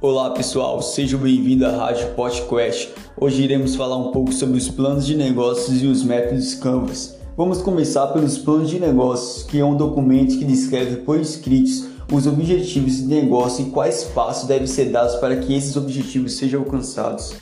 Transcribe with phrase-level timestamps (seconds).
[0.00, 2.94] Olá pessoal, sejam bem-vindos à Rádio Podcast.
[3.20, 7.18] Hoje iremos falar um pouco sobre os planos de negócios e os métodos Canvas.
[7.36, 12.28] Vamos começar pelos planos de negócios, que é um documento que descreve por escritos os
[12.28, 17.34] objetivos de negócio e quais passos devem ser dados para que esses objetivos sejam alcançados.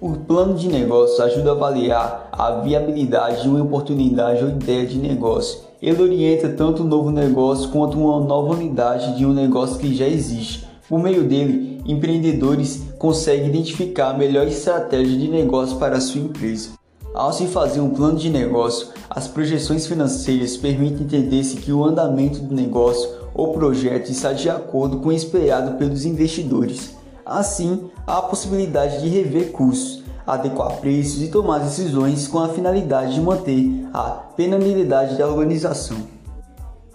[0.00, 4.96] O plano de negócio ajuda a avaliar a viabilidade de uma oportunidade ou ideia de
[4.96, 5.58] negócio.
[5.82, 10.06] Ele orienta tanto o novo negócio quanto uma nova unidade de um negócio que já
[10.06, 16.20] existe por meio dele, empreendedores conseguem identificar a melhor estratégia de negócio para a sua
[16.20, 16.70] empresa.
[17.14, 21.84] Ao se fazer um plano de negócio, as projeções financeiras permitem entender se que o
[21.84, 26.94] andamento do negócio ou projeto está de acordo com o esperado pelos investidores.
[27.24, 33.14] Assim, há a possibilidade de rever custos, adequar preços e tomar decisões com a finalidade
[33.14, 36.15] de manter a penalidade da organização.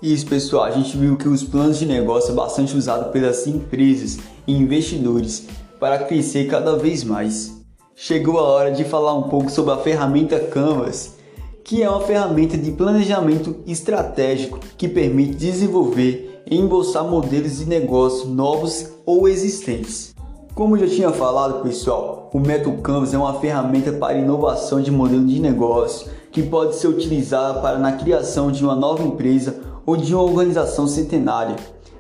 [0.02, 4.18] Isso, pessoal, a gente viu que os planos de negócio é bastante usado pelas empresas
[4.48, 5.46] e investidores
[5.80, 7.63] para crescer cada vez mais.
[7.96, 11.18] Chegou a hora de falar um pouco sobre a ferramenta Canvas,
[11.63, 18.27] que é uma ferramenta de planejamento estratégico que permite desenvolver e embolsar modelos de negócio
[18.27, 20.15] novos ou existentes.
[20.55, 25.27] Como já tinha falado, pessoal, o método Canvas é uma ferramenta para inovação de modelo
[25.27, 30.15] de negócio que pode ser utilizada para na criação de uma nova empresa ou de
[30.15, 31.57] uma organização centenária.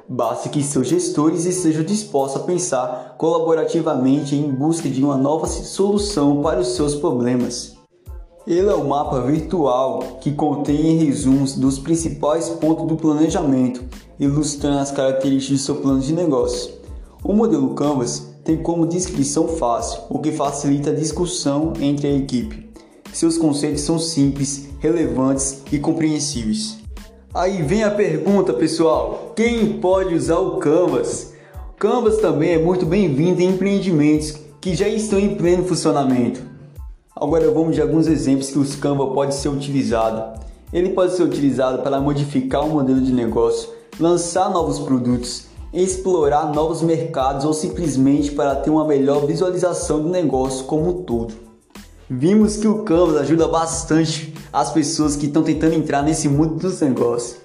[0.07, 6.41] Basta que seus gestores estejam dispostos a pensar colaborativamente em busca de uma nova solução
[6.41, 7.75] para os seus problemas.
[8.47, 13.83] Ele é o mapa virtual que contém resumos dos principais pontos do planejamento,
[14.17, 16.71] ilustrando as características do seu plano de negócio.
[17.23, 22.71] O modelo Canvas tem como descrição fácil, o que facilita a discussão entre a equipe.
[23.11, 26.80] Seus conceitos são simples, relevantes e compreensíveis.
[27.33, 31.33] Aí vem a pergunta, pessoal: quem pode usar o Canvas?
[31.69, 36.41] O Canvas também é muito bem-vindo em empreendimentos que já estão em pleno funcionamento.
[37.15, 40.41] Agora vamos de alguns exemplos que o Canva pode ser utilizado.
[40.73, 46.81] Ele pode ser utilizado para modificar o modelo de negócio, lançar novos produtos, explorar novos
[46.81, 51.33] mercados ou simplesmente para ter uma melhor visualização do negócio como um todo.
[52.09, 56.81] Vimos que o Canvas ajuda bastante as pessoas que estão tentando entrar nesse mundo dos
[56.81, 57.37] negócios.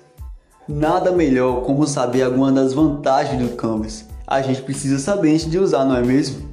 [0.68, 4.04] Nada melhor como saber alguma das vantagens do Canvas.
[4.26, 6.48] A gente precisa saber antes de usar, não é mesmo?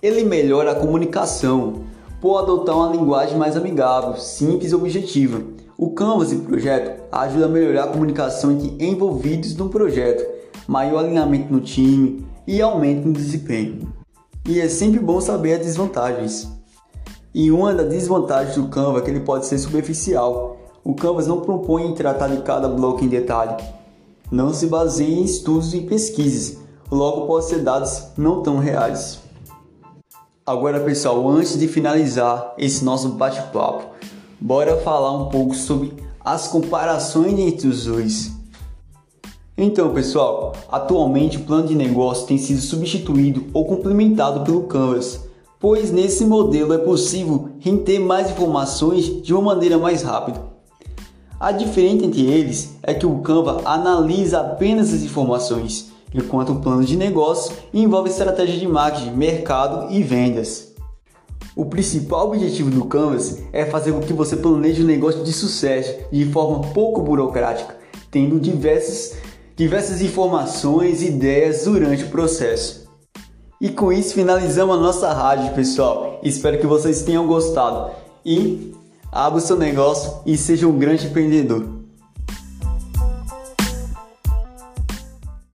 [0.00, 1.82] Ele melhora a comunicação,
[2.20, 5.42] por adotar uma linguagem mais amigável, simples e objetiva.
[5.76, 10.24] O Canvas e projeto ajuda a melhorar a comunicação entre envolvidos no projeto,
[10.68, 13.92] maior alinhamento no time e aumento no desempenho.
[14.48, 16.48] E é sempre bom saber as desvantagens.
[17.34, 20.58] E uma das desvantagens do Canva é que ele pode ser superficial.
[20.84, 23.56] O Canvas não propõe tratar de cada bloco em detalhe.
[24.30, 26.58] Não se baseia em estudos e pesquisas,
[26.90, 29.20] logo pode ser dados não tão reais.
[30.44, 33.84] Agora pessoal, antes de finalizar esse nosso bate-papo,
[34.38, 38.32] bora falar um pouco sobre as comparações entre os dois.
[39.56, 45.31] Então, pessoal, atualmente o plano de negócio tem sido substituído ou complementado pelo Canvas
[45.62, 50.42] pois nesse modelo é possível reter mais informações de uma maneira mais rápida.
[51.38, 56.84] A diferença entre eles é que o Canva analisa apenas as informações, enquanto o plano
[56.84, 60.72] de negócio envolve estratégia de marketing, mercado e vendas.
[61.54, 65.94] O principal objetivo do Canvas é fazer com que você planeje um negócio de sucesso
[66.10, 67.76] de forma pouco burocrática,
[68.10, 69.16] tendo diversas,
[69.54, 72.81] diversas informações e ideias durante o processo.
[73.62, 76.18] E com isso finalizamos a nossa rádio, pessoal.
[76.20, 77.92] Espero que vocês tenham gostado.
[78.26, 78.74] E
[79.12, 81.81] abra o seu negócio e seja um grande empreendedor.